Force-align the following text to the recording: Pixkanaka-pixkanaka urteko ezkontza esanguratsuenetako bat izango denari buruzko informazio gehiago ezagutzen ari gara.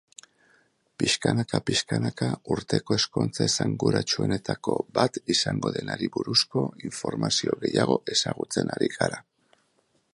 Pixkanaka-pixkanaka 1.01 2.29
urteko 2.55 2.97
ezkontza 3.01 3.43
esanguratsuenetako 3.49 4.77
bat 4.99 5.19
izango 5.35 5.71
denari 5.77 6.09
buruzko 6.17 6.63
informazio 6.91 7.59
gehiago 7.67 7.99
ezagutzen 8.17 8.73
ari 8.79 8.91
gara. 8.97 9.21